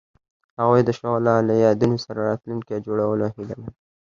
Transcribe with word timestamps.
هغوی 0.59 0.81
د 0.85 0.89
شعله 0.97 1.33
له 1.47 1.53
یادونو 1.65 1.97
سره 2.05 2.19
راتلونکی 2.29 2.83
جوړولو 2.85 3.25
هیله 3.35 3.55
لرله. 3.61 3.71